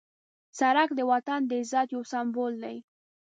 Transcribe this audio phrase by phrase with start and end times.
[0.59, 2.77] سړک د وطن د عزت یو سمبول دی.